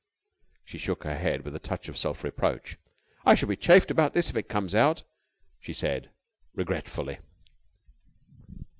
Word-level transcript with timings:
She 0.65 0.79
shook 0.79 1.03
her 1.03 1.15
head 1.15 1.45
with 1.45 1.55
a 1.55 1.59
touch 1.59 1.87
of 1.87 1.95
self 1.95 2.23
reproach. 2.23 2.79
"I 3.23 3.35
shall 3.35 3.47
be 3.47 3.55
chaffed 3.55 3.91
about 3.91 4.15
this 4.15 4.31
if 4.31 4.35
it 4.35 4.49
comes 4.49 4.73
out," 4.73 5.03
she 5.59 5.73
said 5.73 6.09
regretfully. 6.55 7.19